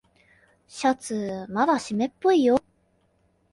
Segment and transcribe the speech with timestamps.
[0.67, 2.59] シャツまだしめっぽいよ。